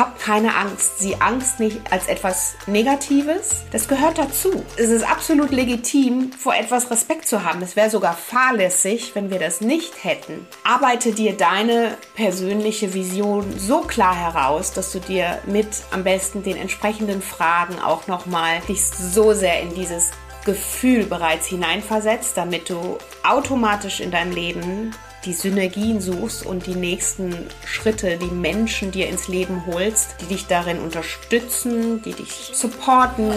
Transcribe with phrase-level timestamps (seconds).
[0.00, 0.98] hab keine Angst.
[0.98, 3.62] Sieh Angst nicht als etwas Negatives.
[3.70, 4.64] Das gehört dazu.
[4.76, 7.60] Es ist absolut legitim, vor etwas Respekt zu haben.
[7.60, 10.46] Es wäre sogar fahrlässig, wenn wir das nicht hätten.
[10.64, 16.56] Arbeite dir deine persönliche Vision so klar heraus, dass du dir mit am besten den
[16.56, 20.10] entsprechenden Fragen auch nochmal dich so sehr in dieses
[20.46, 24.94] Gefühl bereits hineinversetzt, damit du automatisch in deinem Leben
[25.24, 27.34] die Synergien suchst und die nächsten
[27.66, 33.32] Schritte, die Menschen dir ins Leben holst, die dich darin unterstützen, die dich supporten.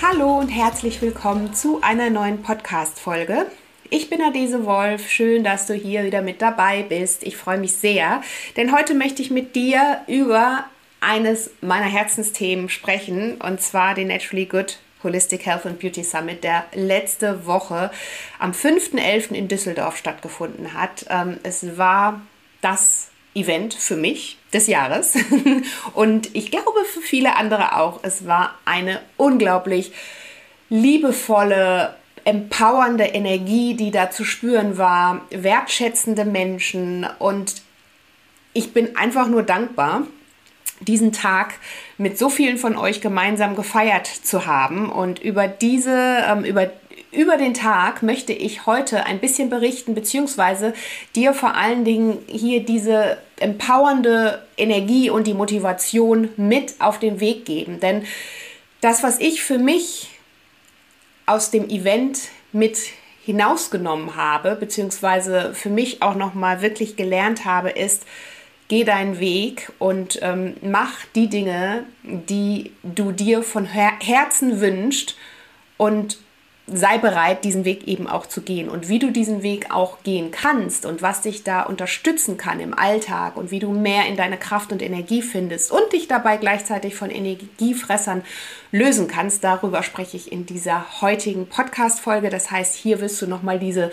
[0.00, 3.46] Hallo und herzlich willkommen zu einer neuen Podcast-Folge.
[3.90, 5.10] Ich bin Adese Wolf.
[5.10, 7.24] Schön, dass du hier wieder mit dabei bist.
[7.24, 8.22] Ich freue mich sehr,
[8.56, 10.64] denn heute möchte ich mit dir über
[11.00, 16.64] eines meiner Herzensthemen sprechen, und zwar den Naturally Good Holistic Health and Beauty Summit, der
[16.74, 17.90] letzte Woche
[18.38, 19.32] am 5.11.
[19.32, 21.06] in Düsseldorf stattgefunden hat.
[21.08, 22.20] Ähm, es war
[22.60, 25.14] das Event für mich des Jahres
[25.94, 28.00] und ich glaube für viele andere auch.
[28.02, 29.92] Es war eine unglaublich
[30.68, 37.62] liebevolle, empowernde Energie, die da zu spüren war, wertschätzende Menschen und
[38.52, 40.06] ich bin einfach nur dankbar,
[40.80, 41.54] diesen Tag
[41.98, 44.90] mit so vielen von euch gemeinsam gefeiert zu haben.
[44.90, 46.70] Und über diese, ähm, über,
[47.12, 50.74] über den Tag möchte ich heute ein bisschen berichten, beziehungsweise
[51.14, 57.44] dir vor allen Dingen hier diese empowernde Energie und die Motivation mit auf den Weg
[57.44, 57.80] geben.
[57.80, 58.04] Denn
[58.80, 60.08] das, was ich für mich
[61.26, 62.20] aus dem Event
[62.52, 62.78] mit
[63.24, 68.04] hinausgenommen habe, beziehungsweise für mich auch nochmal wirklich gelernt habe, ist,
[68.70, 75.16] geh deinen Weg und ähm, mach die Dinge, die du dir von Her Herzen wünschst
[75.76, 76.18] und
[76.68, 78.68] sei bereit, diesen Weg eben auch zu gehen.
[78.68, 82.72] Und wie du diesen Weg auch gehen kannst und was dich da unterstützen kann im
[82.72, 86.94] Alltag und wie du mehr in deine Kraft und Energie findest und dich dabei gleichzeitig
[86.94, 88.22] von Energiefressern
[88.70, 92.30] lösen kannst, darüber spreche ich in dieser heutigen Podcast-Folge.
[92.30, 93.90] Das heißt, hier wirst du nochmal diese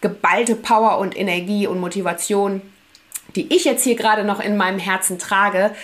[0.00, 2.62] geballte Power und Energie und Motivation
[3.34, 5.74] die ich jetzt hier gerade noch in meinem Herzen trage,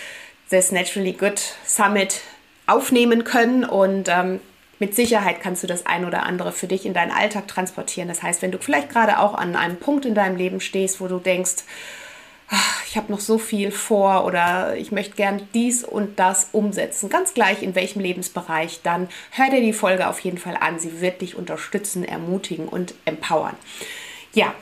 [0.51, 2.21] des Naturally Good Summit
[2.67, 4.39] aufnehmen können und ähm,
[4.79, 8.07] mit Sicherheit kannst du das ein oder andere für dich in deinen Alltag transportieren.
[8.07, 11.07] Das heißt, wenn du vielleicht gerade auch an einem Punkt in deinem Leben stehst, wo
[11.07, 11.63] du denkst,
[12.49, 17.09] ach, ich habe noch so viel vor oder ich möchte gern dies und das umsetzen,
[17.09, 20.79] ganz gleich in welchem Lebensbereich, dann hör dir die Folge auf jeden Fall an.
[20.79, 23.55] Sie wird dich unterstützen, ermutigen und empowern.
[24.33, 24.53] Ja,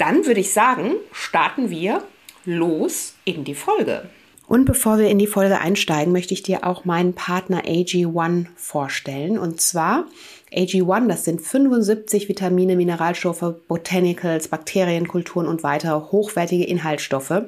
[0.00, 2.02] dann würde ich sagen, starten wir
[2.44, 4.08] los in die Folge.
[4.46, 9.38] Und bevor wir in die Folge einsteigen, möchte ich dir auch meinen Partner AG1 vorstellen.
[9.38, 10.06] Und zwar
[10.52, 17.42] AG1, das sind 75 Vitamine, Mineralstoffe, Botanicals, Bakterienkulturen und weitere hochwertige Inhaltsstoffe,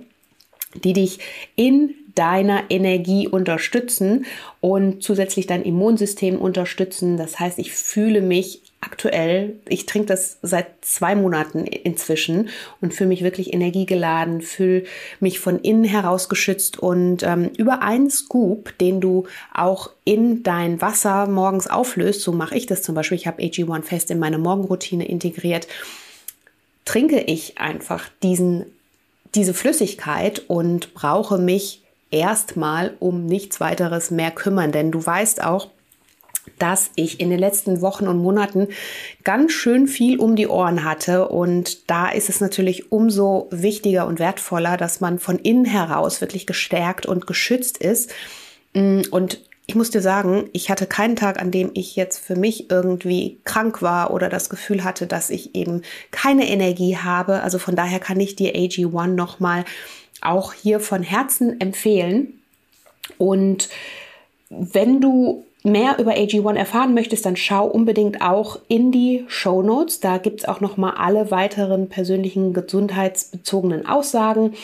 [0.74, 1.19] die dich
[1.56, 4.26] in deiner Energie unterstützen
[4.60, 7.16] und zusätzlich dein Immunsystem unterstützen.
[7.16, 12.50] Das heißt, ich fühle mich aktuell, ich trinke das seit zwei Monaten inzwischen
[12.81, 14.84] und fühle mich wirklich energiegeladen, fühle
[15.20, 20.81] mich von innen heraus geschützt und ähm, über einen Scoop, den du auch in dein
[20.82, 24.38] Wasser morgens auflöst, so mache ich das zum Beispiel, ich habe AG1 fest in meine
[24.38, 25.69] Morgenroutine integriert,
[26.84, 28.66] trinke ich einfach diesen,
[29.37, 35.69] diese Flüssigkeit und brauche mich erstmal um nichts weiteres mehr kümmern, denn du weißt auch,
[36.58, 38.69] dass ich in den letzten Wochen und Monaten
[39.25, 41.28] ganz schön viel um die Ohren hatte.
[41.28, 46.47] Und da ist es natürlich umso wichtiger und wertvoller, dass man von innen heraus wirklich
[46.47, 48.12] gestärkt und geschützt ist.
[48.75, 52.36] Mm, und ich muss dir sagen, ich hatte keinen Tag, an dem ich jetzt für
[52.36, 57.42] mich irgendwie krank war oder das Gefühl hatte, dass ich eben keine Energie habe.
[57.42, 59.64] Also von daher kann ich dir AG1 nochmal
[60.20, 62.41] auch hier von Herzen empfehlen.
[63.19, 63.69] Und
[64.50, 70.00] wenn du mehr über AG1 erfahren möchtest, dann schau unbedingt auch in die Show Notes.
[70.00, 74.54] Da gibt es auch nochmal alle weiteren persönlichen gesundheitsbezogenen Aussagen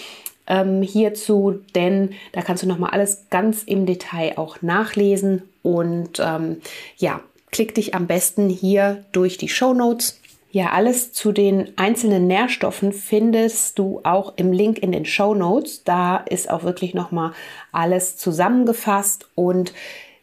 [0.49, 5.43] ähm, hierzu, denn da kannst du nochmal alles ganz im Detail auch nachlesen.
[5.63, 6.61] Und ähm,
[6.97, 7.21] ja,
[7.51, 10.21] klick dich am besten hier durch die Show Notes.
[10.51, 15.85] Ja, alles zu den einzelnen Nährstoffen findest du auch im Link in den Show Notes.
[15.85, 17.33] Da ist auch wirklich nochmal
[17.71, 19.75] alles zusammengefasst und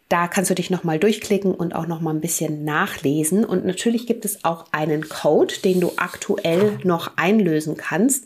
[0.09, 3.43] da kannst du dich nochmal durchklicken und auch nochmal ein bisschen nachlesen.
[3.43, 8.25] Und natürlich gibt es auch einen Code, den du aktuell noch einlösen kannst.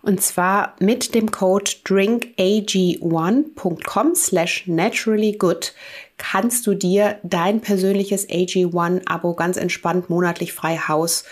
[0.00, 5.74] Und zwar mit dem Code drinkag1.com slash naturallygood
[6.18, 11.24] kannst du dir dein persönliches AG1-Abo ganz entspannt monatlich frei Haus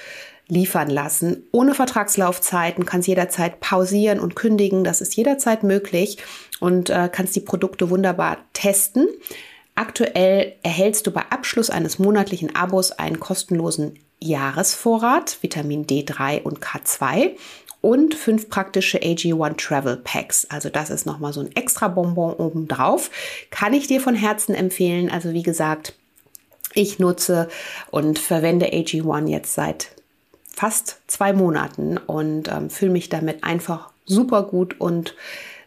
[0.51, 1.45] liefern lassen.
[1.53, 4.85] Ohne Vertragslaufzeiten, kannst jederzeit pausieren und kündigen.
[4.85, 6.19] Das ist jederzeit möglich
[6.61, 9.09] und äh, kannst die Produkte wunderbar testen.
[9.75, 17.37] Aktuell erhältst du bei Abschluss eines monatlichen Abos einen kostenlosen Jahresvorrat, Vitamin D3 und K2
[17.81, 20.47] und fünf praktische AG1 Travel Packs.
[20.51, 23.11] Also das ist nochmal so ein extra Bonbon obendrauf.
[23.51, 25.11] Kann ich dir von Herzen empfehlen.
[25.11, 25.95] Also wie gesagt,
[26.75, 27.49] ich nutze
[27.91, 29.93] und verwende AG1 jetzt seit
[30.61, 35.15] fast zwei Monaten und ähm, fühle mich damit einfach super gut und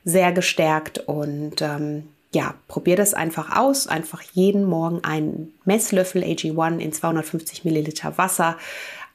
[0.05, 3.87] sehr gestärkt und ähm, ja, probier das einfach aus.
[3.87, 8.55] Einfach jeden Morgen einen Messlöffel AG1 in 250 Milliliter Wasser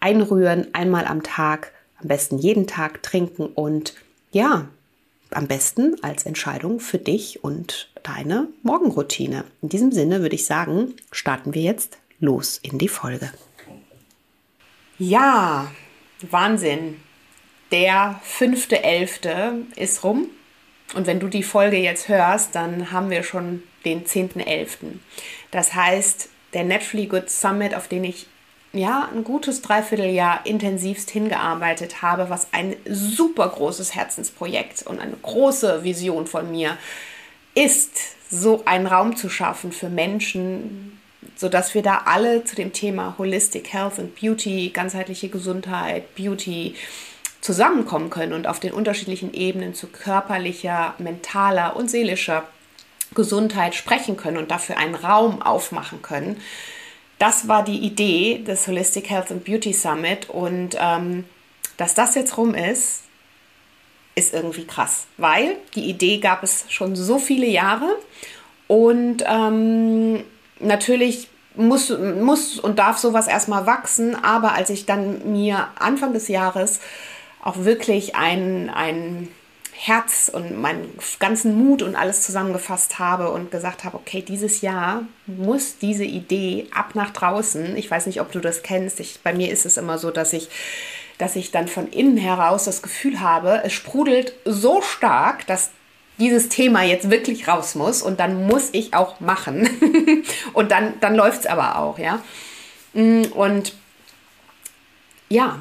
[0.01, 1.71] einrühren, einmal am Tag,
[2.03, 3.95] am besten jeden Tag trinken und
[4.33, 4.67] ja,
[5.31, 9.45] am besten als Entscheidung für dich und deine Morgenroutine.
[9.63, 13.31] In diesem Sinne würde ich sagen, starten wir jetzt los in die Folge.
[14.99, 15.71] Ja,
[16.29, 17.01] Wahnsinn.
[17.71, 20.27] Der fünfte Elfte ist rum.
[20.95, 24.99] Und wenn du die Folge jetzt hörst, dann haben wir schon den 10.11.
[25.51, 28.27] Das heißt, der Naturally Good Summit, auf den ich
[28.73, 35.85] ja ein gutes Dreivierteljahr intensivst hingearbeitet habe, was ein super großes Herzensprojekt und eine große
[35.85, 36.77] Vision von mir
[37.55, 37.99] ist,
[38.31, 40.98] so einen Raum zu schaffen für Menschen,
[41.37, 46.75] sodass wir da alle zu dem Thema Holistic Health and Beauty, ganzheitliche Gesundheit, Beauty,
[47.41, 52.49] zusammenkommen können und auf den unterschiedlichen Ebenen zu körperlicher, mentaler und seelischer
[53.15, 56.41] Gesundheit sprechen können und dafür einen Raum aufmachen können.
[57.19, 61.25] Das war die Idee des Holistic Health and Beauty Summit und ähm,
[61.77, 63.05] dass das jetzt rum ist,
[64.15, 67.97] ist irgendwie krass, weil die Idee gab es schon so viele Jahre
[68.67, 70.25] und ähm,
[70.61, 76.29] natürlich muss, muss und darf sowas erstmal wachsen, aber als ich dann mir Anfang des
[76.29, 76.81] Jahres
[77.43, 79.29] auch wirklich ein, ein
[79.73, 85.03] Herz und meinen ganzen Mut und alles zusammengefasst habe und gesagt habe, okay, dieses Jahr
[85.27, 87.77] muss diese Idee ab nach draußen.
[87.77, 88.99] Ich weiß nicht, ob du das kennst.
[88.99, 90.49] Ich, bei mir ist es immer so, dass ich,
[91.17, 95.71] dass ich dann von innen heraus das Gefühl habe, es sprudelt so stark, dass
[96.19, 99.69] dieses Thema jetzt wirklich raus muss und dann muss ich auch machen.
[100.53, 102.23] und dann, dann läuft es aber auch, ja.
[102.95, 103.75] Und
[105.29, 105.61] ja,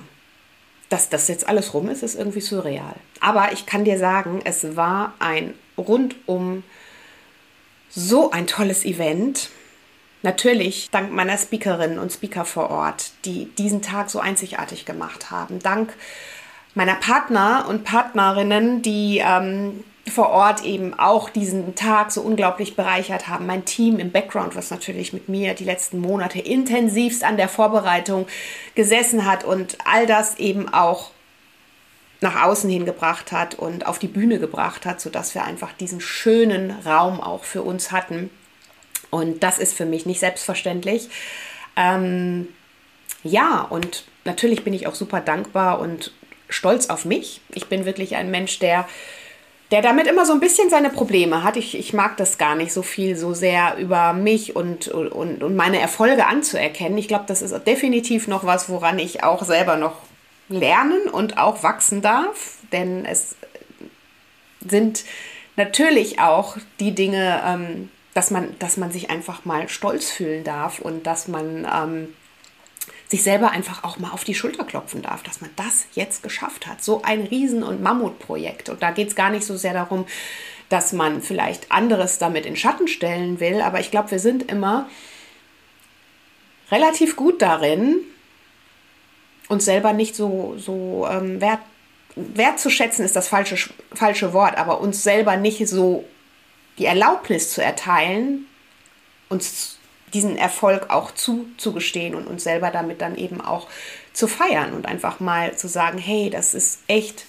[0.89, 2.95] dass das jetzt alles rum ist, ist irgendwie surreal.
[3.19, 6.63] Aber ich kann dir sagen, es war ein rundum
[7.89, 9.49] so ein tolles Event.
[10.23, 15.59] Natürlich dank meiner Speakerinnen und Speaker vor Ort, die diesen Tag so einzigartig gemacht haben.
[15.59, 15.93] Dank
[16.73, 23.27] meiner Partner und Partnerinnen, die ähm, vor Ort eben auch diesen Tag so unglaublich bereichert
[23.27, 23.45] haben.
[23.45, 28.27] Mein Team im Background, was natürlich mit mir die letzten Monate intensivst an der Vorbereitung
[28.75, 31.11] gesessen hat und all das eben auch
[32.19, 36.71] nach außen hingebracht hat und auf die Bühne gebracht hat, sodass wir einfach diesen schönen
[36.85, 38.29] Raum auch für uns hatten.
[39.09, 41.09] Und das ist für mich nicht selbstverständlich.
[41.75, 42.47] Ähm,
[43.23, 46.11] ja, und natürlich bin ich auch super dankbar und
[46.49, 47.41] stolz auf mich.
[47.53, 48.87] Ich bin wirklich ein Mensch, der
[49.71, 51.57] der damit immer so ein bisschen seine Probleme hat.
[51.57, 55.55] Ich, ich mag das gar nicht so viel, so sehr über mich und, und, und
[55.55, 56.97] meine Erfolge anzuerkennen.
[56.97, 59.95] Ich glaube, das ist definitiv noch was, woran ich auch selber noch
[60.47, 62.55] lernen und auch wachsen darf.
[62.71, 63.35] Denn es
[64.65, 65.03] sind
[65.57, 70.79] natürlich auch die Dinge, ähm, dass, man, dass man sich einfach mal stolz fühlen darf
[70.79, 72.13] und dass man ähm,
[73.09, 76.67] sich selber einfach auch mal auf die Schulter klopfen darf, dass man das jetzt geschafft
[76.67, 76.83] hat.
[76.83, 78.69] So ein Riesen- und Mammutprojekt.
[78.69, 80.05] Und da geht es gar nicht so sehr darum,
[80.69, 84.89] dass man vielleicht anderes damit in Schatten stellen will, aber ich glaube, wir sind immer
[86.69, 87.99] relativ gut darin,
[89.47, 91.61] uns selber nicht so, so ähm, wert,
[92.15, 96.03] wertzuschätzen, ist das falsche, falsche Wort, aber uns selber nicht so
[96.77, 98.45] die Erlaubnis zu erteilen,
[99.29, 99.76] uns
[100.13, 103.67] diesen Erfolg auch zuzugestehen und uns selber damit dann eben auch
[104.13, 107.25] zu feiern und einfach mal zu sagen, hey, das ist echt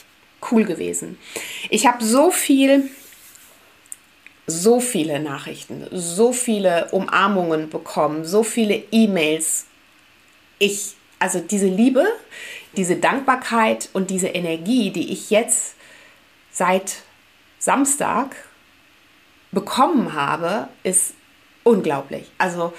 [0.50, 1.18] cool gewesen.
[1.70, 2.88] Ich habe so viel,
[4.46, 9.66] so viele Nachrichten, so viele Umarmungen bekommen, so viele E-Mails.
[10.58, 12.06] Ich, also diese Liebe,
[12.76, 15.74] diese Dankbarkeit und diese Energie, die ich jetzt
[16.50, 16.96] seit
[17.58, 18.36] Samstag
[19.50, 21.14] bekommen habe, ist
[21.64, 22.30] unglaublich.
[22.38, 22.72] Also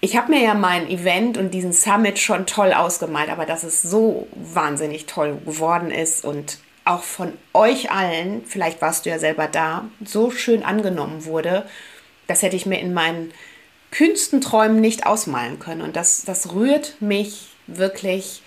[0.00, 3.82] ich habe mir ja mein Event und diesen Summit schon toll ausgemalt, aber dass es
[3.82, 9.46] so wahnsinnig toll geworden ist und auch von euch allen, vielleicht warst du ja selber
[9.46, 11.66] da, so schön angenommen wurde,
[12.28, 13.32] das hätte ich mir in meinen
[13.90, 15.82] kühnsten Träumen nicht ausmalen können.
[15.82, 18.42] Und das, das rührt mich wirklich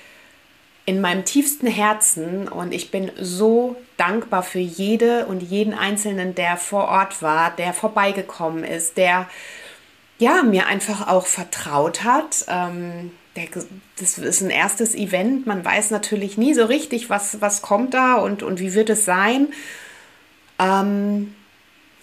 [0.85, 6.57] in meinem tiefsten Herzen und ich bin so dankbar für jede und jeden Einzelnen, der
[6.57, 9.27] vor Ort war, der vorbeigekommen ist, der
[10.17, 12.45] ja mir einfach auch vertraut hat.
[12.47, 13.45] Ähm, der,
[13.99, 15.45] das ist ein erstes Event.
[15.47, 19.05] Man weiß natürlich nie so richtig, was, was kommt da und, und wie wird es
[19.05, 19.47] sein.
[20.59, 21.35] Ähm,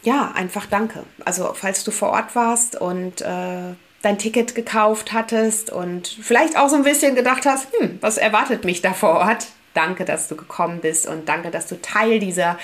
[0.03, 1.05] ja, einfach danke.
[1.25, 6.69] Also falls du vor Ort warst und äh, dein Ticket gekauft hattest und vielleicht auch
[6.69, 9.47] so ein bisschen gedacht hast, hm, was erwartet mich da vor Ort?
[9.75, 12.59] Danke, dass du gekommen bist und danke, dass du Teil dieser,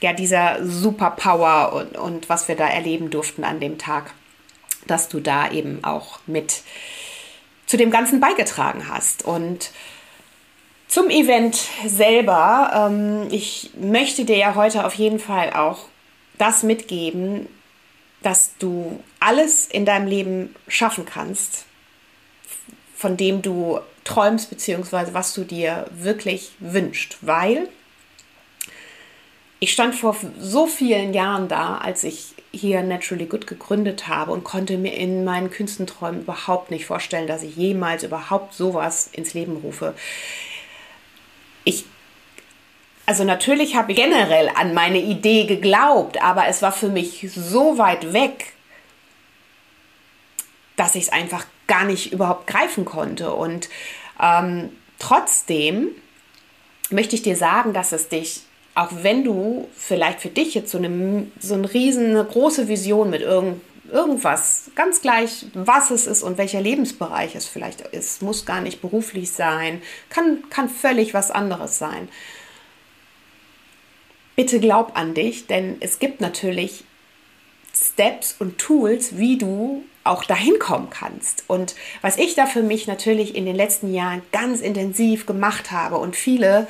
[0.00, 4.12] ja, dieser Superpower und, und was wir da erleben durften an dem Tag,
[4.86, 6.62] dass du da eben auch mit
[7.66, 9.24] zu dem Ganzen beigetragen hast.
[9.24, 9.70] Und
[10.88, 15.86] zum Event selber, ähm, ich möchte dir ja heute auf jeden Fall auch
[16.36, 17.48] das mitgeben,
[18.22, 21.64] dass du alles in deinem Leben schaffen kannst,
[22.94, 27.18] von dem du träumst, beziehungsweise was du dir wirklich wünschst.
[27.22, 27.68] Weil
[29.58, 34.42] ich stand vor so vielen Jahren da, als ich hier Naturally Good gegründet habe und
[34.42, 39.56] konnte mir in meinen Künstenträumen überhaupt nicht vorstellen, dass ich jemals überhaupt sowas ins Leben
[39.56, 39.94] rufe.
[41.64, 41.84] Ich
[43.10, 47.76] also natürlich habe ich generell an meine Idee geglaubt, aber es war für mich so
[47.76, 48.52] weit weg,
[50.76, 53.34] dass ich es einfach gar nicht überhaupt greifen konnte.
[53.34, 53.68] Und
[54.22, 54.68] ähm,
[55.00, 55.88] trotzdem
[56.90, 58.42] möchte ich dir sagen, dass es dich,
[58.76, 63.60] auch wenn du vielleicht für dich jetzt so eine, so eine riesen, Vision mit irgend,
[63.90, 68.80] irgendwas, ganz gleich, was es ist und welcher Lebensbereich es vielleicht ist, muss gar nicht
[68.80, 72.08] beruflich sein, kann, kann völlig was anderes sein
[74.40, 76.84] bitte glaub an dich, denn es gibt natürlich
[77.74, 81.44] Steps und Tools, wie du auch dahin kommen kannst.
[81.46, 85.98] Und was ich da für mich natürlich in den letzten Jahren ganz intensiv gemacht habe
[85.98, 86.66] und viele,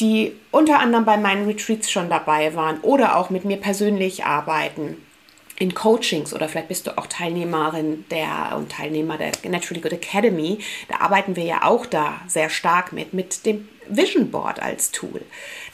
[0.00, 4.98] die unter anderem bei meinen Retreats schon dabei waren oder auch mit mir persönlich arbeiten,
[5.58, 10.58] in Coachings oder vielleicht bist du auch Teilnehmerin der und Teilnehmer der Naturally Good Academy,
[10.90, 15.22] da arbeiten wir ja auch da sehr stark mit, mit dem Vision Board als Tool.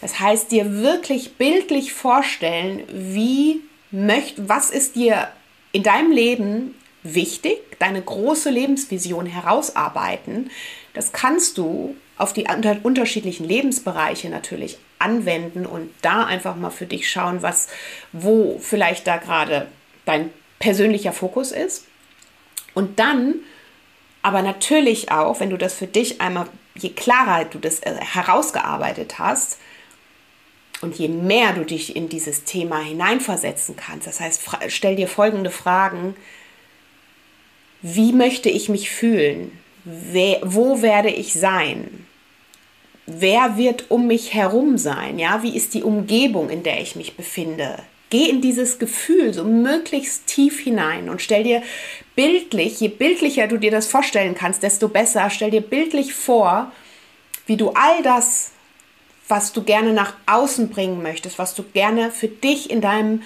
[0.00, 3.60] Das heißt, dir wirklich bildlich vorstellen, wie
[3.90, 5.28] möcht, was ist dir
[5.72, 10.50] in deinem Leben wichtig, deine große Lebensvision herausarbeiten.
[10.94, 12.46] Das kannst du auf die
[12.82, 17.68] unterschiedlichen Lebensbereiche natürlich anwenden und da einfach mal für dich schauen, was,
[18.12, 19.68] wo vielleicht da gerade
[20.04, 21.86] dein persönlicher Fokus ist.
[22.74, 23.36] Und dann
[24.22, 29.18] aber natürlich auch, wenn du das für dich einmal, je klarer du das äh, herausgearbeitet
[29.18, 29.58] hast,
[30.80, 35.50] und je mehr du dich in dieses Thema hineinversetzen kannst, das heißt, stell dir folgende
[35.50, 36.14] Fragen.
[37.82, 39.58] Wie möchte ich mich fühlen?
[39.84, 42.06] Wo werde ich sein?
[43.06, 45.18] Wer wird um mich herum sein?
[45.18, 47.82] Ja, wie ist die Umgebung, in der ich mich befinde?
[48.10, 51.62] Geh in dieses Gefühl so möglichst tief hinein und stell dir
[52.16, 56.72] bildlich, je bildlicher du dir das vorstellen kannst, desto besser, stell dir bildlich vor,
[57.46, 58.52] wie du all das
[59.28, 63.22] was du gerne nach außen bringen möchtest, was du gerne für dich in deinem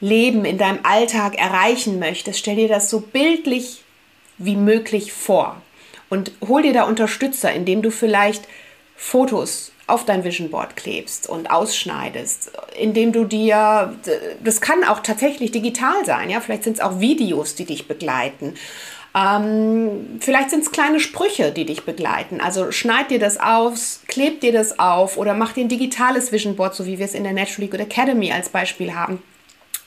[0.00, 3.82] Leben, in deinem Alltag erreichen möchtest, stell dir das so bildlich
[4.36, 5.62] wie möglich vor.
[6.10, 8.46] Und hol dir da Unterstützer, indem du vielleicht
[8.96, 13.94] Fotos auf dein Vision Board klebst und ausschneidest, indem du dir,
[14.42, 18.54] das kann auch tatsächlich digital sein, ja, vielleicht sind es auch Videos, die dich begleiten
[19.16, 22.40] ähm, vielleicht sind es kleine Sprüche, die dich begleiten.
[22.40, 26.56] Also schneid dir das aus, kleb dir das auf oder mach dir ein digitales Vision
[26.56, 29.22] Board, so wie wir es in der Naturally Good Academy als Beispiel haben.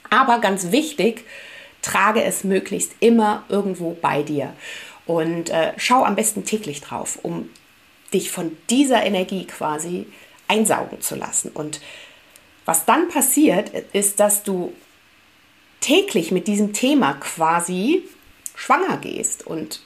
[0.09, 1.25] Aber ganz wichtig,
[1.81, 4.53] trage es möglichst immer irgendwo bei dir.
[5.05, 7.49] Und äh, schau am besten täglich drauf, um
[8.13, 10.05] dich von dieser Energie quasi
[10.47, 11.49] einsaugen zu lassen.
[11.49, 11.81] Und
[12.65, 14.73] was dann passiert, ist, dass du
[15.79, 18.03] täglich mit diesem Thema quasi
[18.55, 19.81] schwanger gehst und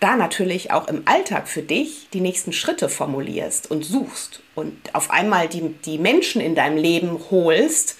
[0.00, 5.10] da natürlich auch im Alltag für dich die nächsten Schritte formulierst und suchst und auf
[5.10, 7.96] einmal die, die Menschen in deinem Leben holst,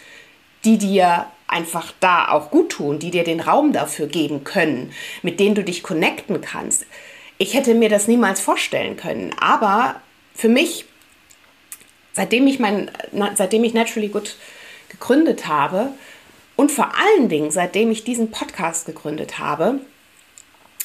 [0.65, 5.41] die dir einfach da auch gut tun, die dir den Raum dafür geben können, mit
[5.41, 6.87] denen du dich connecten kannst.
[7.39, 10.01] Ich hätte mir das niemals vorstellen können, aber
[10.35, 10.85] für mich,
[12.13, 12.91] seitdem ich, mein,
[13.35, 14.37] seitdem ich Naturally Good
[14.89, 15.91] gegründet habe
[16.57, 19.81] und vor allen Dingen seitdem ich diesen Podcast gegründet habe,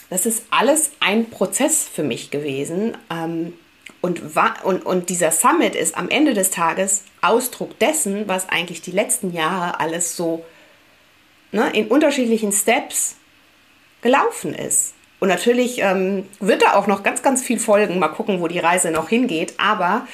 [0.10, 2.98] das ist alles ein Prozess für mich gewesen.
[3.12, 3.54] Ähm,
[4.02, 4.22] und,
[4.64, 9.34] und, und dieser Summit ist am Ende des Tages Ausdruck dessen, was eigentlich die letzten
[9.34, 10.46] Jahre alles so
[11.52, 13.16] ne, in unterschiedlichen Steps
[14.02, 14.94] gelaufen ist.
[15.20, 18.00] Und natürlich ähm, wird da auch noch ganz, ganz viel folgen.
[18.00, 19.54] Mal gucken, wo die Reise noch hingeht.
[19.58, 20.08] Aber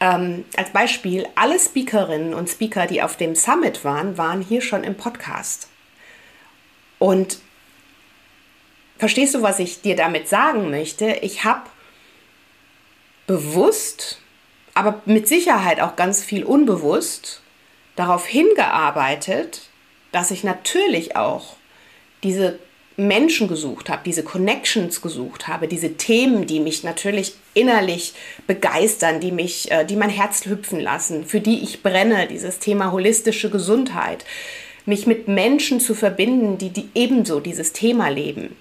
[0.00, 4.84] ähm, als Beispiel, alle Speakerinnen und Speaker, die auf dem Summit waren, waren hier schon
[4.84, 5.68] im Podcast.
[6.98, 7.38] Und
[8.98, 11.10] verstehst du, was ich dir damit sagen möchte?
[11.22, 11.62] Ich habe
[13.26, 14.20] bewusst,
[14.74, 17.42] aber mit Sicherheit auch ganz viel unbewusst
[17.96, 19.68] darauf hingearbeitet,
[20.12, 21.56] dass ich natürlich auch
[22.22, 22.58] diese
[22.96, 28.14] Menschen gesucht habe, diese Connections gesucht habe, diese Themen, die mich natürlich innerlich
[28.46, 32.92] begeistern, die mich, äh, die mein Herz hüpfen lassen, für die ich brenne, dieses Thema
[32.92, 34.24] holistische Gesundheit,
[34.86, 38.56] mich mit Menschen zu verbinden, die, die ebenso dieses Thema leben.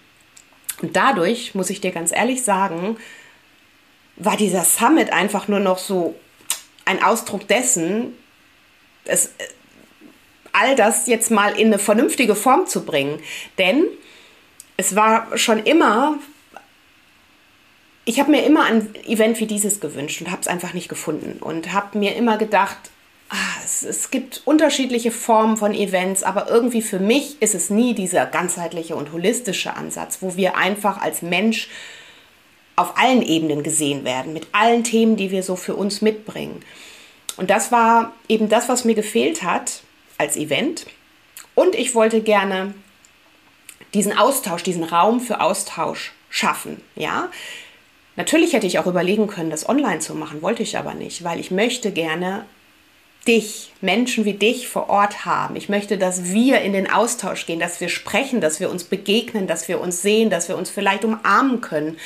[0.81, 2.97] Und dadurch, muss ich dir ganz ehrlich sagen,
[4.15, 6.15] war dieser Summit einfach nur noch so
[6.85, 8.17] ein Ausdruck dessen,
[9.05, 9.47] es, äh,
[10.53, 13.19] all das jetzt mal in eine vernünftige Form zu bringen.
[13.57, 13.85] Denn
[14.77, 16.17] es war schon immer,
[18.05, 21.39] ich habe mir immer ein Event wie dieses gewünscht und habe es einfach nicht gefunden
[21.41, 22.77] und habe mir immer gedacht,
[23.29, 27.93] ah, es, es gibt unterschiedliche Formen von Events, aber irgendwie für mich ist es nie
[27.93, 31.69] dieser ganzheitliche und holistische Ansatz, wo wir einfach als Mensch
[32.75, 36.63] auf allen Ebenen gesehen werden, mit allen Themen, die wir so für uns mitbringen.
[37.37, 39.81] Und das war eben das, was mir gefehlt hat
[40.17, 40.85] als Event.
[41.55, 42.73] Und ich wollte gerne
[43.93, 47.29] diesen Austausch, diesen Raum für Austausch schaffen, ja.
[48.15, 51.39] Natürlich hätte ich auch überlegen können, das online zu machen, wollte ich aber nicht, weil
[51.39, 52.45] ich möchte gerne
[53.27, 55.55] dich, Menschen wie dich vor Ort haben.
[55.55, 59.47] Ich möchte, dass wir in den Austausch gehen, dass wir sprechen, dass wir uns begegnen,
[59.47, 61.97] dass wir uns sehen, dass wir uns vielleicht umarmen können.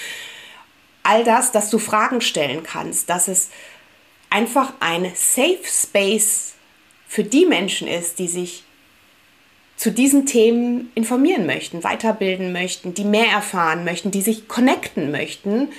[1.03, 3.49] All das, dass du Fragen stellen kannst, dass es
[4.29, 6.53] einfach ein Safe Space
[7.07, 8.63] für die Menschen ist, die sich
[9.77, 15.69] zu diesen Themen informieren möchten, weiterbilden möchten, die mehr erfahren möchten, die sich connecten möchten,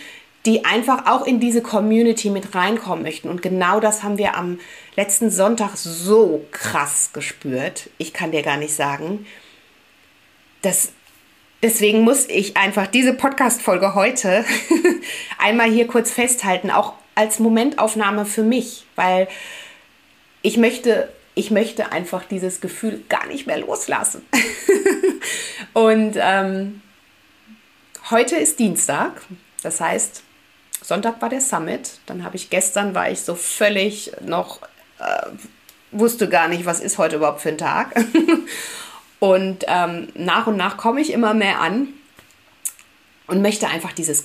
[0.46, 3.28] die einfach auch in diese Community mit reinkommen möchten.
[3.28, 4.60] Und genau das haben wir am
[4.94, 7.90] letzten Sonntag so krass gespürt.
[7.98, 9.26] Ich kann dir gar nicht sagen.
[10.62, 10.92] Das,
[11.60, 14.44] deswegen muss ich einfach diese Podcast-Folge heute
[15.38, 19.26] einmal hier kurz festhalten, auch als Momentaufnahme für mich, weil
[20.42, 24.26] ich möchte ich möchte einfach dieses Gefühl gar nicht mehr loslassen.
[25.72, 26.82] und ähm,
[28.10, 29.22] heute ist Dienstag,
[29.62, 30.24] das heißt,
[30.82, 32.00] Sonntag war der Summit.
[32.06, 34.62] Dann habe ich gestern war ich so völlig noch
[34.98, 35.28] äh,
[35.92, 37.94] wusste gar nicht, was ist heute überhaupt für ein Tag.
[39.20, 41.86] und ähm, nach und nach komme ich immer mehr an
[43.28, 44.24] und möchte einfach dieses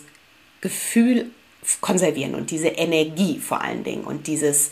[0.62, 1.30] Gefühl
[1.80, 4.72] konservieren und diese Energie vor allen Dingen und dieses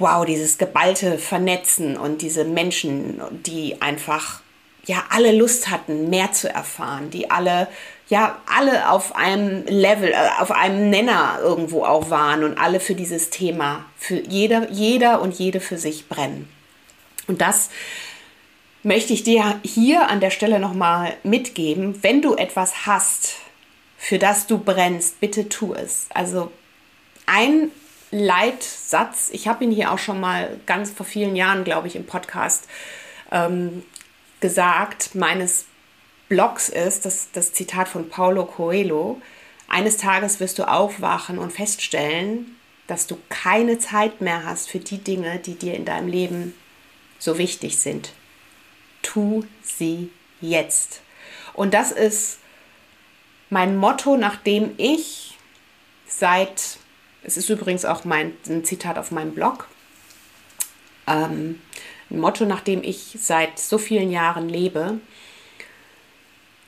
[0.00, 4.40] wow, dieses geballte Vernetzen und diese Menschen, die einfach
[4.86, 7.68] ja alle Lust hatten, mehr zu erfahren, die alle
[8.08, 12.94] ja alle auf einem Level, äh, auf einem Nenner irgendwo auch waren und alle für
[12.94, 16.48] dieses Thema, für jeder, jeder und jede für sich brennen.
[17.28, 17.70] Und das
[18.82, 22.02] möchte ich dir hier an der Stelle nochmal mitgeben.
[22.02, 23.36] Wenn du etwas hast,
[23.96, 26.06] für das du brennst, bitte tu es.
[26.12, 26.50] Also
[27.26, 27.70] ein
[28.10, 32.06] Leitsatz, ich habe ihn hier auch schon mal ganz vor vielen Jahren, glaube ich, im
[32.06, 32.66] Podcast
[33.30, 33.84] ähm,
[34.40, 35.66] gesagt, meines
[36.28, 39.20] Blogs ist, das, das Zitat von Paulo Coelho,
[39.68, 42.56] eines Tages wirst du aufwachen und feststellen,
[42.88, 46.54] dass du keine Zeit mehr hast für die Dinge, die dir in deinem Leben
[47.20, 48.12] so wichtig sind.
[49.02, 51.02] Tu sie jetzt.
[51.52, 52.40] Und das ist
[53.48, 55.38] mein Motto, nachdem ich
[56.08, 56.79] seit
[57.22, 59.68] es ist übrigens auch mein, ein Zitat auf meinem Blog.
[61.06, 61.60] Ähm,
[62.10, 64.98] ein Motto, nach dem ich seit so vielen Jahren lebe.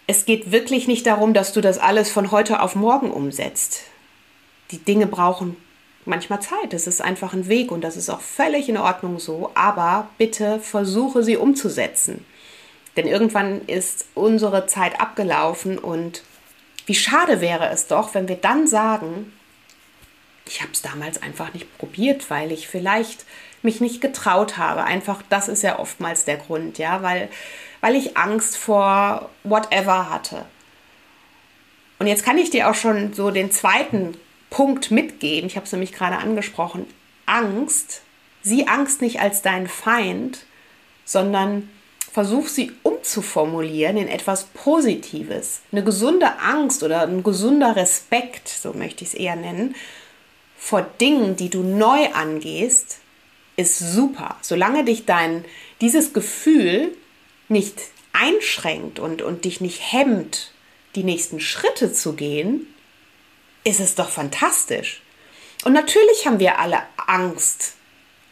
[0.06, 3.82] Es geht wirklich nicht darum, dass du das alles von heute auf morgen umsetzt.
[4.70, 5.56] Die Dinge brauchen
[6.04, 6.74] manchmal Zeit.
[6.74, 9.50] Es ist einfach ein Weg und das ist auch völlig in Ordnung so.
[9.54, 12.24] Aber bitte versuche sie umzusetzen.
[12.96, 16.22] Denn irgendwann ist unsere Zeit abgelaufen und
[16.84, 19.32] wie schade wäre es doch, wenn wir dann sagen,
[20.46, 23.24] ich habe es damals einfach nicht probiert, weil ich vielleicht
[23.62, 24.84] mich nicht getraut habe.
[24.84, 27.28] Einfach, das ist ja oftmals der Grund, ja, weil,
[27.80, 30.44] weil ich Angst vor whatever hatte.
[31.98, 34.16] Und jetzt kann ich dir auch schon so den zweiten
[34.50, 35.46] Punkt mitgeben.
[35.46, 36.86] Ich habe es nämlich gerade angesprochen.
[37.26, 38.02] Angst.
[38.42, 40.44] Sieh Angst nicht als deinen Feind,
[41.04, 41.70] sondern
[42.12, 45.60] versuch sie umzuformulieren in etwas Positives.
[45.70, 49.76] Eine gesunde Angst oder ein gesunder Respekt, so möchte ich es eher nennen,
[50.64, 53.00] vor Dingen, die du neu angehst,
[53.56, 54.36] ist super.
[54.42, 55.44] Solange dich dein,
[55.80, 56.96] dieses Gefühl
[57.48, 57.80] nicht
[58.12, 60.52] einschränkt und, und dich nicht hemmt,
[60.94, 62.72] die nächsten Schritte zu gehen,
[63.64, 65.02] ist es doch fantastisch.
[65.64, 67.74] Und natürlich haben wir alle Angst,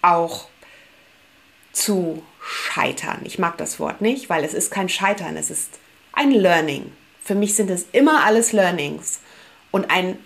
[0.00, 0.46] auch
[1.72, 3.22] zu scheitern.
[3.24, 5.80] Ich mag das Wort nicht, weil es ist kein Scheitern, es ist
[6.12, 6.92] ein Learning.
[7.24, 9.18] Für mich sind es immer alles Learnings
[9.72, 10.16] und ein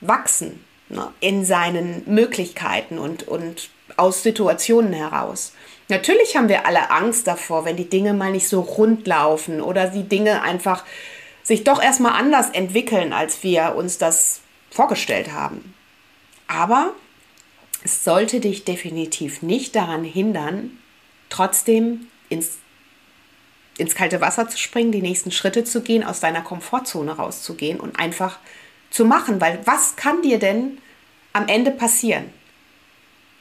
[0.00, 5.52] Wachsen ne, in seinen Möglichkeiten und, und aus Situationen heraus.
[5.88, 9.88] Natürlich haben wir alle Angst davor, wenn die Dinge mal nicht so rund laufen oder
[9.88, 10.84] die Dinge einfach
[11.42, 15.74] sich doch erstmal anders entwickeln, als wir uns das vorgestellt haben.
[16.46, 16.92] Aber
[17.82, 20.78] es sollte dich definitiv nicht daran hindern,
[21.28, 22.58] trotzdem ins,
[23.78, 27.98] ins kalte Wasser zu springen, die nächsten Schritte zu gehen, aus deiner Komfortzone rauszugehen und
[27.98, 28.38] einfach
[28.90, 29.40] zu machen.
[29.40, 30.78] Weil was kann dir denn
[31.32, 32.32] am Ende passieren?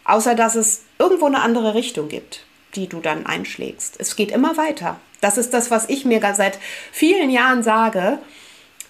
[0.05, 3.95] Außer dass es irgendwo eine andere Richtung gibt, die du dann einschlägst.
[3.99, 4.99] Es geht immer weiter.
[5.21, 6.59] Das ist das, was ich mir seit
[6.91, 8.19] vielen Jahren sage,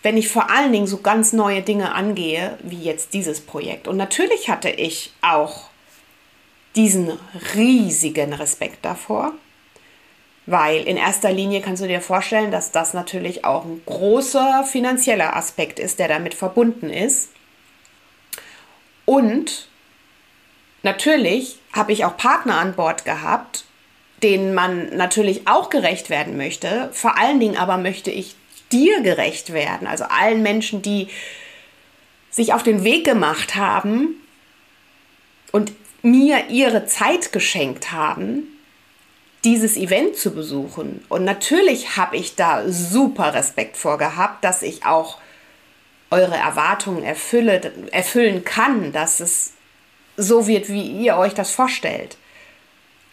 [0.02, 3.88] wenn ich vor allen Dingen so ganz neue Dinge angehe, wie jetzt dieses Projekt.
[3.88, 5.70] Und natürlich hatte ich auch
[6.76, 7.12] diesen
[7.56, 9.34] riesigen Respekt davor,
[10.50, 15.36] weil in erster Linie kannst du dir vorstellen, dass das natürlich auch ein großer finanzieller
[15.36, 17.30] Aspekt ist, der damit verbunden ist.
[19.06, 19.68] Und
[20.82, 23.66] natürlich habe ich auch Partner an Bord gehabt,
[24.24, 26.90] denen man natürlich auch gerecht werden möchte.
[26.94, 28.36] Vor allen Dingen aber möchte ich
[28.72, 31.10] dir gerecht werden, also allen Menschen, die
[32.32, 34.16] sich auf den Weg gemacht haben
[35.52, 38.48] und mir ihre Zeit geschenkt haben,
[39.44, 41.04] dieses Event zu besuchen.
[41.10, 45.18] Und natürlich habe ich da super Respekt vor gehabt, dass ich auch
[46.12, 49.54] eure Erwartungen erfülle, erfüllen kann, dass es
[50.18, 52.18] so wird, wie ihr euch das vorstellt.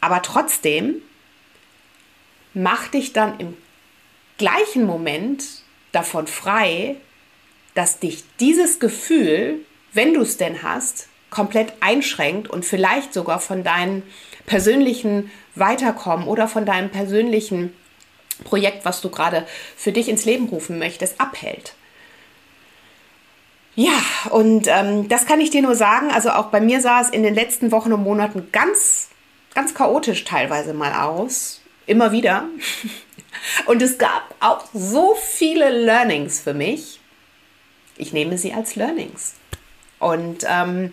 [0.00, 1.02] Aber trotzdem
[2.54, 3.56] mach dich dann im
[4.38, 5.44] gleichen Moment
[5.92, 6.96] davon frei,
[7.74, 9.60] dass dich dieses Gefühl,
[9.92, 14.02] wenn du es denn hast, komplett einschränkt und vielleicht sogar von deinem
[14.46, 17.72] persönlichen Weiterkommen oder von deinem persönlichen
[18.44, 21.74] Projekt, was du gerade für dich ins Leben rufen möchtest, abhält.
[23.74, 26.10] Ja, und ähm, das kann ich dir nur sagen.
[26.10, 29.10] Also auch bei mir sah es in den letzten Wochen und Monaten ganz,
[29.54, 31.60] ganz chaotisch teilweise mal aus.
[31.86, 32.44] Immer wieder.
[33.66, 36.98] Und es gab auch so viele Learnings für mich.
[37.96, 39.34] Ich nehme sie als Learnings.
[40.00, 40.92] Und ähm,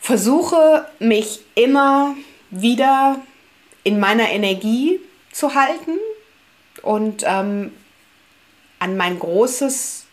[0.00, 2.14] versuche mich immer
[2.50, 3.20] wieder
[3.84, 5.00] in meiner Energie
[5.32, 5.98] zu halten
[6.82, 7.72] und ähm,
[8.78, 10.06] an mein großes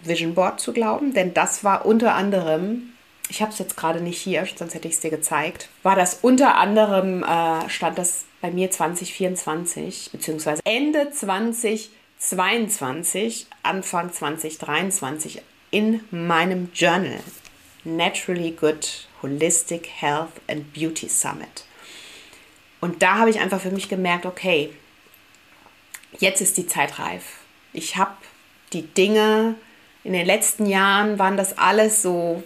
[0.00, 2.94] Vision Board zu glauben, denn das war unter anderem,
[3.28, 6.20] ich habe es jetzt gerade nicht hier, sonst hätte ich es dir gezeigt, war das
[6.22, 16.70] unter anderem, äh, stand das bei mir 2024, beziehungsweise Ende 2022, Anfang 2023 in meinem
[16.72, 17.20] Journal.
[17.84, 21.64] Naturally Good Holistic Health and Beauty Summit.
[22.80, 24.70] Und da habe ich einfach für mich gemerkt, okay,
[26.18, 27.38] jetzt ist die Zeit reif.
[27.72, 28.12] Ich habe
[28.72, 29.56] die Dinge,
[30.04, 32.42] in den letzten Jahren waren das alles so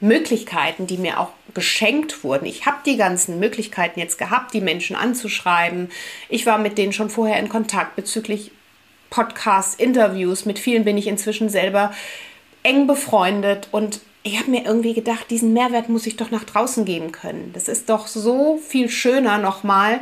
[0.00, 2.46] Möglichkeiten, die mir auch geschenkt wurden.
[2.46, 5.90] Ich habe die ganzen Möglichkeiten jetzt gehabt, die Menschen anzuschreiben.
[6.28, 8.50] Ich war mit denen schon vorher in Kontakt bezüglich
[9.10, 10.44] Podcasts, Interviews.
[10.44, 11.94] Mit vielen bin ich inzwischen selber
[12.64, 16.84] eng befreundet und ich habe mir irgendwie gedacht, diesen Mehrwert muss ich doch nach draußen
[16.84, 17.50] geben können.
[17.54, 20.00] Das ist doch so viel schöner nochmal,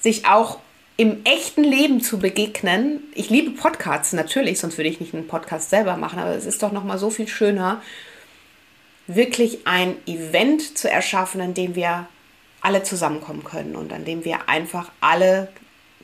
[0.00, 0.58] sich auch
[0.96, 3.02] im echten Leben zu begegnen.
[3.14, 6.62] Ich liebe Podcasts natürlich, sonst würde ich nicht einen Podcast selber machen, aber es ist
[6.62, 7.82] doch nochmal so viel schöner,
[9.06, 12.08] wirklich ein Event zu erschaffen, in dem wir
[12.60, 15.48] alle zusammenkommen können und an dem wir einfach alle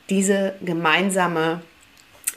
[0.09, 1.61] diese gemeinsame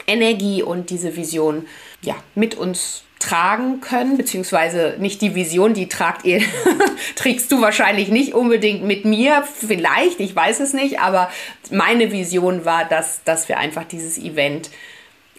[0.07, 1.67] Energie und diese Vision
[2.01, 6.41] ja, mit uns tragen können, beziehungsweise nicht die Vision, die tragt ihr,
[7.15, 11.31] trägst du wahrscheinlich nicht unbedingt mit mir, vielleicht, ich weiß es nicht, aber
[11.71, 14.71] meine Vision war, dass, dass wir einfach dieses Event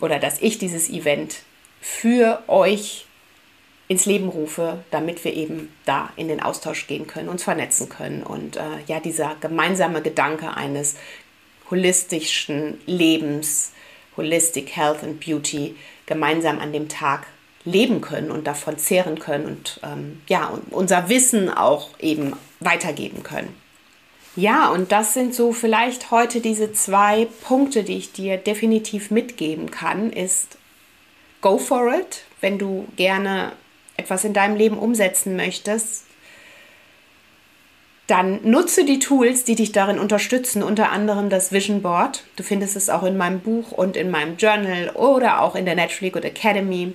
[0.00, 1.36] oder dass ich dieses Event
[1.82, 3.04] für euch
[3.86, 8.22] ins Leben rufe, damit wir eben da in den Austausch gehen können, uns vernetzen können.
[8.22, 10.96] Und äh, ja, dieser gemeinsame Gedanke eines
[11.70, 13.72] holistischen Lebens,
[14.16, 17.26] Holistic Health and Beauty, gemeinsam an dem Tag
[17.64, 23.55] leben können und davon zehren können und ähm, ja, unser Wissen auch eben weitergeben können.
[24.37, 29.70] Ja, und das sind so vielleicht heute diese zwei Punkte, die ich dir definitiv mitgeben
[29.70, 30.59] kann, ist
[31.40, 33.53] go for it, wenn du gerne
[33.96, 36.05] etwas in deinem Leben umsetzen möchtest.
[38.07, 42.24] dann nutze die Tools, die dich darin unterstützen, unter anderem das Vision Board.
[42.37, 45.74] Du findest es auch in meinem Buch und in meinem Journal oder auch in der
[45.74, 46.92] Naturally Good Academy.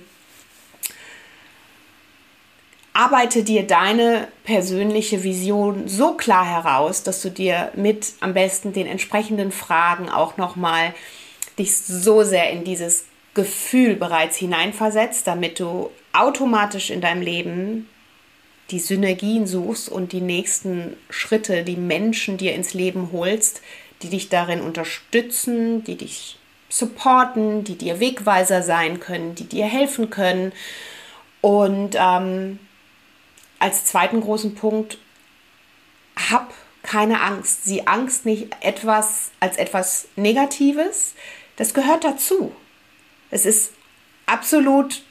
[2.92, 8.86] Arbeite dir deine persönliche Vision so klar heraus, dass du dir mit am besten den
[8.86, 10.92] entsprechenden Fragen auch nochmal
[11.58, 17.88] dich so sehr in dieses Gefühl bereits hineinversetzt, damit du automatisch in deinem Leben
[18.70, 23.62] die Synergien suchst und die nächsten Schritte, die Menschen dir ins Leben holst,
[24.02, 30.10] die dich darin unterstützen, die dich supporten, die dir Wegweiser sein können, die dir helfen
[30.10, 30.52] können.
[31.40, 32.58] Und ähm,
[33.60, 34.98] als zweiten großen Punkt,
[36.30, 37.64] hab keine Angst.
[37.64, 41.14] Sieh Angst nicht etwas als etwas Negatives.
[41.56, 42.52] Das gehört dazu.
[43.30, 43.72] Es ist
[44.26, 45.02] absolut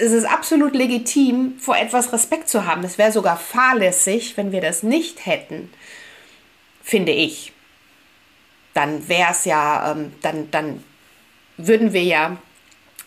[0.00, 2.84] es ist absolut legitim, vor etwas Respekt zu haben.
[2.84, 5.72] Es wäre sogar fahrlässig, wenn wir das nicht hätten,
[6.84, 7.52] finde ich.
[8.74, 10.84] Dann wäre es ja, ähm, dann, dann
[11.56, 12.36] würden wir ja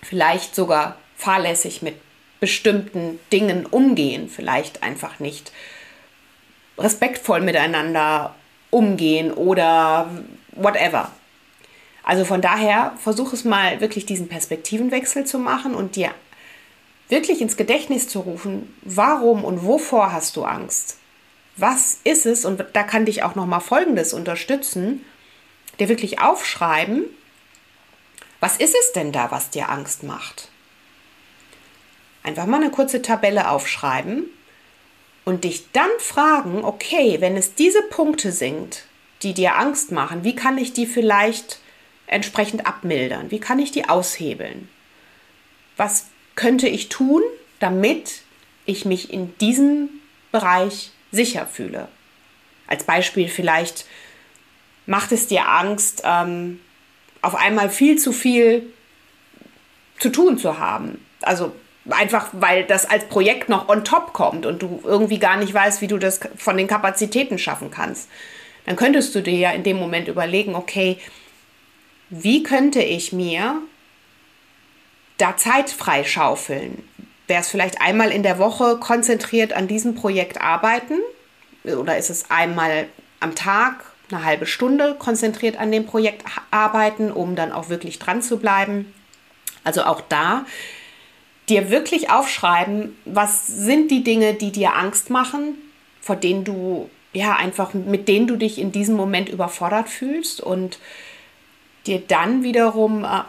[0.04, 1.96] vielleicht sogar fahrlässig mit
[2.42, 5.54] bestimmten Dingen umgehen, vielleicht einfach nicht
[6.78, 8.36] respektvoll miteinander
[8.72, 10.10] umgehen oder
[10.54, 11.12] whatever.
[12.04, 16.14] Also von daher versuch es mal wirklich diesen Perspektivenwechsel zu machen und dir
[17.10, 20.98] wirklich ins Gedächtnis zu rufen, warum und wovor hast du Angst?
[21.58, 22.44] Was ist es?
[22.44, 25.06] Und da kann dich auch noch mal Folgendes unterstützen,
[25.80, 27.04] dir wirklich aufschreiben,
[28.40, 30.51] was ist es denn da, was dir Angst macht?
[32.24, 34.26] Einfach mal eine kurze Tabelle aufschreiben
[35.26, 38.86] und dich dann fragen, okay, wenn es diese Punkte sind,
[39.24, 41.60] die dir Angst machen, wie kann ich die vielleicht
[42.08, 43.32] entsprechend abmildern?
[43.32, 44.70] Wie kann ich die aushebeln?
[45.78, 47.22] Was könnte ich tun,
[47.60, 48.22] damit
[48.66, 49.90] ich mich in diesem
[50.32, 51.88] Bereich sicher fühle?
[52.68, 53.86] Als Beispiel vielleicht
[54.86, 56.60] macht es dir Angst, ähm,
[57.22, 58.74] auf einmal viel zu viel
[60.00, 61.06] zu tun zu haben.
[61.22, 61.54] Also
[61.90, 65.82] einfach, weil das als Projekt noch on top kommt und du irgendwie gar nicht weißt,
[65.82, 68.10] wie du das von den Kapazitäten schaffen kannst.
[68.66, 70.98] Dann könntest du dir ja in dem Moment überlegen, okay,
[72.10, 73.62] wie könnte ich mir
[75.18, 76.84] da Zeit freischaufeln?
[77.28, 81.00] Wäre es vielleicht einmal in der Woche konzentriert an diesem Projekt arbeiten?
[81.64, 82.88] Oder ist es einmal
[83.20, 88.22] am Tag eine halbe Stunde konzentriert an dem Projekt arbeiten, um dann auch wirklich dran
[88.22, 88.94] zu bleiben?
[89.64, 90.46] Also auch da
[91.52, 95.56] dir wirklich aufschreiben, was sind die Dinge, die dir Angst machen,
[96.00, 100.80] vor denen du ja einfach mit denen du dich in diesem Moment überfordert fühlst und
[101.86, 103.22] dir dann wiederum äh,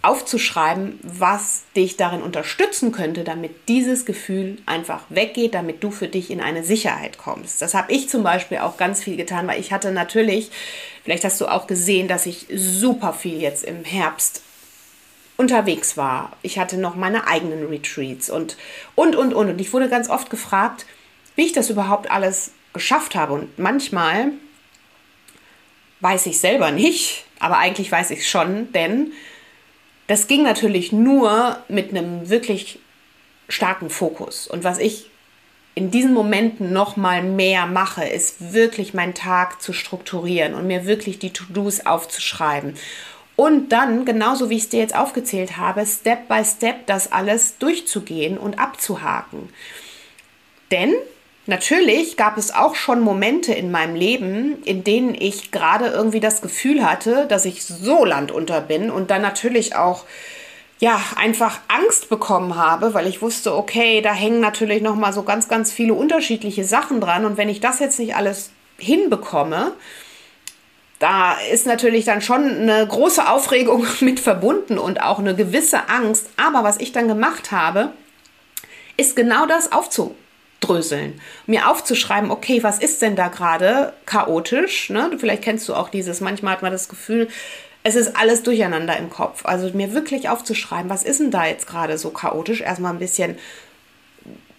[0.00, 6.30] aufzuschreiben, was dich darin unterstützen könnte, damit dieses Gefühl einfach weggeht, damit du für dich
[6.30, 7.60] in eine Sicherheit kommst.
[7.60, 10.50] Das habe ich zum Beispiel auch ganz viel getan, weil ich hatte natürlich,
[11.04, 14.42] vielleicht hast du auch gesehen, dass ich super viel jetzt im Herbst
[15.36, 16.32] unterwegs war.
[16.42, 18.56] Ich hatte noch meine eigenen Retreats und,
[18.94, 19.50] und, und, und.
[19.50, 20.86] Und ich wurde ganz oft gefragt,
[21.34, 23.34] wie ich das überhaupt alles geschafft habe.
[23.34, 24.32] Und manchmal
[26.00, 29.12] weiß ich selber nicht, aber eigentlich weiß ich schon, denn
[30.06, 32.78] das ging natürlich nur mit einem wirklich
[33.48, 34.46] starken Fokus.
[34.46, 35.10] Und was ich
[35.74, 40.86] in diesen Momenten noch mal mehr mache, ist wirklich meinen Tag zu strukturieren und mir
[40.86, 42.74] wirklich die To-Dos aufzuschreiben.
[43.36, 47.58] Und dann, genauso wie ich es dir jetzt aufgezählt habe, Step by Step das alles
[47.58, 49.50] durchzugehen und abzuhaken.
[50.70, 50.94] Denn
[51.48, 56.42] Natürlich gab es auch schon Momente in meinem Leben, in denen ich gerade irgendwie das
[56.42, 60.04] Gefühl hatte, dass ich so landunter bin und dann natürlich auch
[60.80, 65.22] ja, einfach Angst bekommen habe, weil ich wusste, okay, da hängen natürlich noch mal so
[65.22, 69.72] ganz ganz viele unterschiedliche Sachen dran und wenn ich das jetzt nicht alles hinbekomme,
[70.98, 76.28] da ist natürlich dann schon eine große Aufregung mit verbunden und auch eine gewisse Angst,
[76.36, 77.92] aber was ich dann gemacht habe,
[78.96, 80.16] ist genau das aufzunehmen
[80.66, 84.90] aufdröseln, mir aufzuschreiben, okay, was ist denn da gerade chaotisch?
[84.90, 85.10] Ne?
[85.18, 87.28] Vielleicht kennst du auch dieses, manchmal hat man das Gefühl,
[87.82, 89.44] es ist alles durcheinander im Kopf.
[89.44, 92.60] Also mir wirklich aufzuschreiben, was ist denn da jetzt gerade so chaotisch?
[92.60, 93.38] Erstmal ein bisschen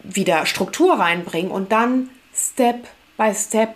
[0.01, 3.75] wieder Struktur reinbringen und dann Step by Step,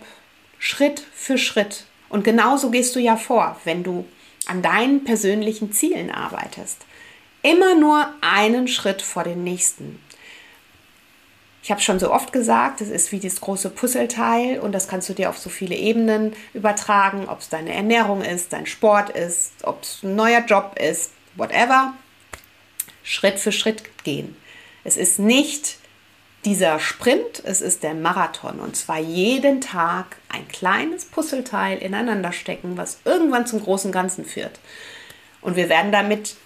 [0.58, 1.84] Schritt für Schritt.
[2.12, 4.04] Und genauso gehst du ja vor, wenn du
[4.46, 6.84] an deinen persönlichen Zielen arbeitest.
[7.42, 9.98] Immer nur einen Schritt vor den nächsten.
[11.62, 15.08] Ich habe schon so oft gesagt, es ist wie das große Puzzleteil und das kannst
[15.08, 19.52] du dir auf so viele Ebenen übertragen, ob es deine Ernährung ist, dein Sport ist,
[19.62, 21.94] ob es ein neuer Job ist, whatever.
[23.04, 24.36] Schritt für Schritt gehen.
[24.84, 25.78] Es ist nicht
[26.44, 28.58] dieser Sprint, es ist der Marathon.
[28.58, 34.58] Und zwar jeden Tag ein kleines Puzzleteil ineinander stecken, was irgendwann zum großen Ganzen führt.
[35.40, 36.36] Und wir werden damit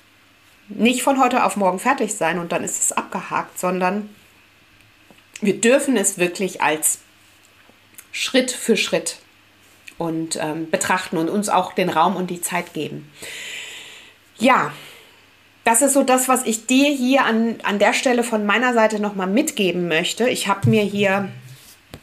[0.69, 4.11] nicht von heute auf morgen fertig sein und dann ist es abgehakt, sondern
[5.41, 6.99] wir dürfen es wirklich als
[8.11, 9.19] Schritt für Schritt
[9.99, 13.11] und ähm, betrachten und uns auch den Raum und die Zeit geben.
[14.39, 14.73] Ja,
[15.67, 19.01] das ist so das, was ich dir hier an, an der Stelle von meiner Seite
[19.01, 20.29] nochmal mitgeben möchte.
[20.29, 21.29] Ich habe mir hier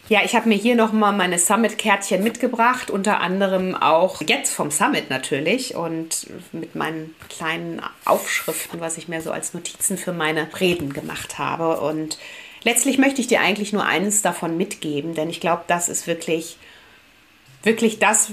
[0.09, 5.09] ja, ich habe mir hier nochmal meine Summit-Kärtchen mitgebracht, unter anderem auch jetzt vom Summit
[5.09, 10.91] natürlich und mit meinen kleinen Aufschriften, was ich mir so als Notizen für meine Reden
[10.91, 11.79] gemacht habe.
[11.79, 12.17] Und
[12.63, 16.57] letztlich möchte ich dir eigentlich nur eines davon mitgeben, denn ich glaube, das ist wirklich,
[17.63, 18.29] wirklich das,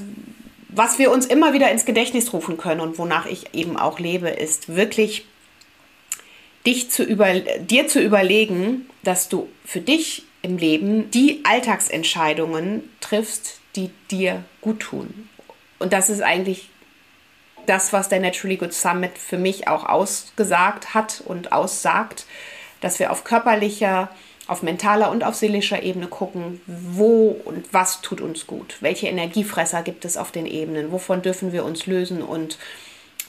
[0.73, 4.29] was wir uns immer wieder ins Gedächtnis rufen können und wonach ich eben auch lebe,
[4.29, 5.27] ist wirklich
[6.67, 13.61] dich zu über, dir zu überlegen, dass du für dich im Leben die Alltagsentscheidungen triffst,
[13.77, 15.29] die dir gut tun.
[15.79, 16.69] Und das ist eigentlich
[17.67, 22.27] das, was der Naturally Good Summit für mich auch ausgesagt hat und aussagt,
[22.81, 24.11] dass wir auf körperlicher,
[24.51, 29.83] auf mentaler und auf seelischer Ebene gucken, wo und was tut uns gut, welche Energiefresser
[29.83, 32.59] gibt es auf den Ebenen, wovon dürfen wir uns lösen und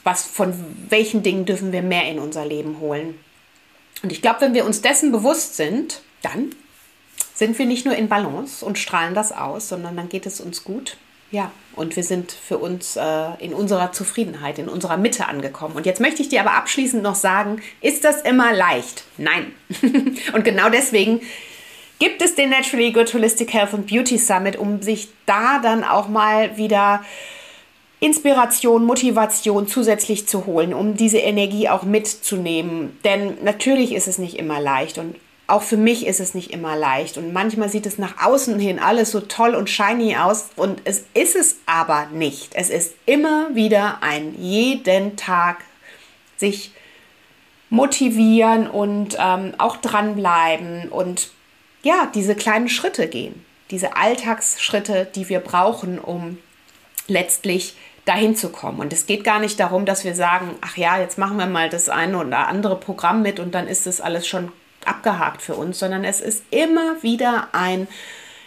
[0.02, 0.52] was von
[0.88, 3.14] welchen Dingen dürfen wir mehr in unser Leben holen.
[4.02, 6.50] Und ich glaube, wenn wir uns dessen bewusst sind, dann
[7.34, 10.64] sind wir nicht nur in Balance und strahlen das aus, sondern dann geht es uns
[10.64, 10.96] gut.
[11.32, 13.00] Ja, und wir sind für uns äh,
[13.38, 15.74] in unserer Zufriedenheit, in unserer Mitte angekommen.
[15.74, 19.04] Und jetzt möchte ich dir aber abschließend noch sagen, ist das immer leicht?
[19.16, 19.52] Nein.
[20.34, 21.22] und genau deswegen
[21.98, 26.08] gibt es den Naturally Good Holistic Health and Beauty Summit, um sich da dann auch
[26.08, 27.02] mal wieder
[28.00, 32.98] Inspiration, Motivation zusätzlich zu holen, um diese Energie auch mitzunehmen.
[33.04, 35.14] Denn natürlich ist es nicht immer leicht und
[35.46, 38.78] auch für mich ist es nicht immer leicht und manchmal sieht es nach außen hin
[38.78, 42.54] alles so toll und shiny aus und es ist es aber nicht.
[42.54, 45.58] Es ist immer wieder ein jeden Tag
[46.36, 46.72] sich
[47.70, 51.30] motivieren und ähm, auch dranbleiben und
[51.82, 56.38] ja, diese kleinen Schritte gehen, diese Alltagsschritte, die wir brauchen, um
[57.08, 57.74] letztlich
[58.04, 58.78] dahin zu kommen.
[58.78, 61.68] Und es geht gar nicht darum, dass wir sagen, ach ja, jetzt machen wir mal
[61.68, 64.52] das eine oder andere Programm mit und dann ist das alles schon
[64.86, 67.88] abgehakt für uns, sondern es ist immer wieder ein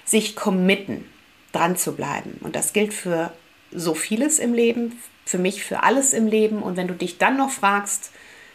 [0.06, 1.06] sich committen,
[1.52, 2.40] dran zu bleiben.
[2.42, 3.32] Und das gilt für
[3.72, 6.62] so vieles im Leben, für mich, für alles im Leben.
[6.62, 8.12] Und wenn du dich dann noch fragst,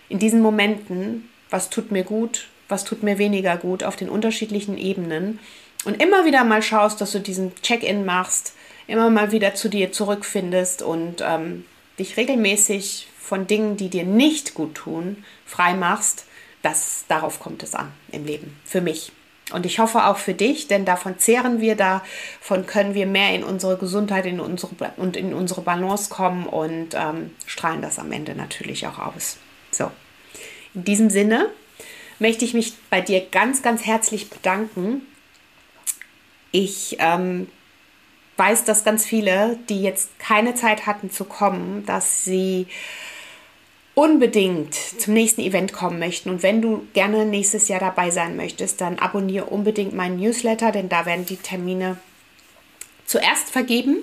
[0.09, 4.79] in diesen Momenten, was tut mir gut, was tut mir weniger gut, auf den unterschiedlichen
[4.79, 5.39] Ebenen
[5.85, 8.55] und immer wieder mal schaust, dass du diesen Check-in machst,
[8.87, 11.65] immer mal wieder zu dir zurückfindest und ähm,
[11.99, 16.27] dich regelmäßig von Dingen, die dir nicht gut tun, frei machst,
[16.63, 19.13] das, darauf kommt es an im Leben, für mich.
[19.53, 23.43] Und ich hoffe auch für dich, denn davon zehren wir, davon können wir mehr in
[23.43, 28.35] unsere Gesundheit in unsere, und in unsere Balance kommen und ähm, strahlen das am Ende
[28.35, 29.39] natürlich auch aus.
[29.73, 29.91] So,
[30.75, 31.49] in diesem Sinne
[32.21, 35.03] möchte ich mich bei dir ganz, ganz herzlich bedanken.
[36.53, 37.49] Ich ähm,
[38.37, 42.67] weiß, dass ganz viele, die jetzt keine Zeit hatten zu kommen, dass sie
[44.01, 48.81] unbedingt zum nächsten Event kommen möchten und wenn du gerne nächstes Jahr dabei sein möchtest,
[48.81, 51.99] dann abonniere unbedingt meinen Newsletter, denn da werden die Termine
[53.05, 53.99] zuerst vergeben.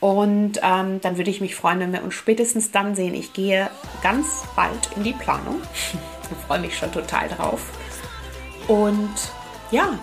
[0.00, 3.14] Und ähm, dann würde ich mich freuen, wenn wir uns spätestens dann sehen.
[3.14, 3.70] Ich gehe
[4.02, 5.62] ganz bald in die Planung.
[6.28, 7.70] Ich freue mich schon total drauf.
[8.66, 9.14] Und
[9.70, 9.96] ja,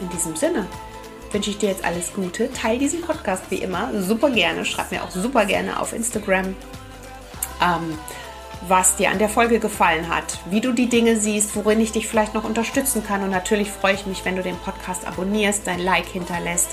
[0.00, 0.66] in diesem Sinne
[1.30, 2.50] wünsche ich dir jetzt alles Gute.
[2.54, 4.64] Teil diesen Podcast wie immer super gerne.
[4.64, 6.54] Schreib mir auch super gerne auf Instagram
[7.60, 7.98] ähm,
[8.68, 12.08] was dir an der Folge gefallen hat, wie du die Dinge siehst, worin ich dich
[12.08, 13.22] vielleicht noch unterstützen kann.
[13.22, 16.70] Und natürlich freue ich mich, wenn du den Podcast abonnierst, dein Like hinterlässt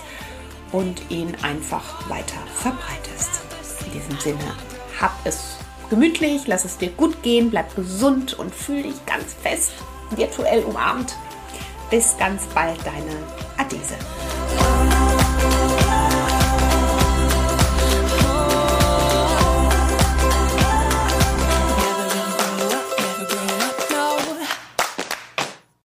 [0.71, 3.41] und ihn einfach weiter verbreitest.
[3.85, 4.55] In diesem Sinne,
[4.99, 5.57] hab es
[5.89, 9.73] gemütlich, lass es dir gut gehen, bleib gesund und fühl dich ganz fest,
[10.11, 11.15] virtuell umarmt.
[11.89, 13.15] Bis ganz bald, deine
[13.57, 13.95] Adese.